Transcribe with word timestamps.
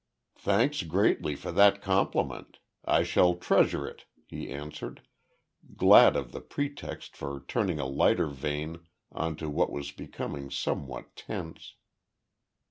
"Thanks 0.39 0.81
greatly 0.81 1.35
for 1.35 1.51
that 1.51 1.79
compliment. 1.79 2.57
I 2.83 3.03
shall 3.03 3.35
treasure 3.35 3.87
it," 3.87 4.05
he 4.25 4.49
answered, 4.49 5.03
glad 5.75 6.15
of 6.15 6.31
the 6.31 6.41
pretext 6.41 7.15
for 7.15 7.45
turning 7.47 7.79
a 7.79 7.85
lighter 7.85 8.25
vein 8.25 8.79
on 9.11 9.35
to 9.35 9.47
what 9.47 9.71
was 9.71 9.91
becoming 9.91 10.49
somewhat 10.49 11.15
tense. 11.15 11.75